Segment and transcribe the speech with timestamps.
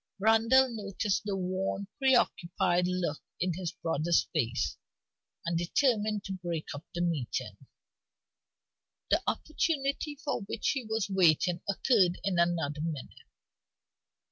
[0.17, 4.75] Randal noticed the worn, preoccupied look in his brother's face,
[5.45, 7.55] and determined to break up the meeting.
[9.11, 13.19] The opportunity for which he was waiting occurred in another minute.